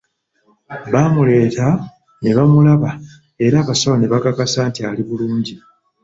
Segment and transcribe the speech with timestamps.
[0.91, 1.67] Baamuleeta
[2.21, 2.91] ne bamulaba
[3.45, 5.55] era abasawo ne babakakasa nti ali bulungi.